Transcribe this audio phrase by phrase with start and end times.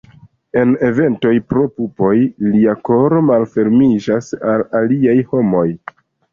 [0.61, 2.15] En eventoj pro pupoj,
[2.55, 5.67] lia koro malfermiĝas al aliaj homoj.